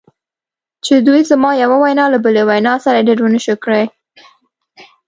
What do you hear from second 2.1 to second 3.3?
له بلې وینا سره ایډیټ